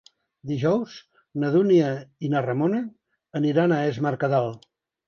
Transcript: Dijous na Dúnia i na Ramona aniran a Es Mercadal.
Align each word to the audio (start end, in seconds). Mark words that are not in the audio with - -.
Dijous 0.51 0.95
na 1.43 1.51
Dúnia 1.57 1.91
i 2.29 2.33
na 2.35 2.43
Ramona 2.49 2.83
aniran 3.43 3.79
a 3.79 3.83
Es 3.93 4.07
Mercadal. 4.09 4.55